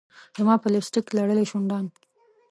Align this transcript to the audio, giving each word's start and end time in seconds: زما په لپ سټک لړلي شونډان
زما 0.37 0.55
په 0.61 0.67
لپ 0.73 0.83
سټک 0.87 1.07
لړلي 1.17 1.45
شونډان 1.51 1.85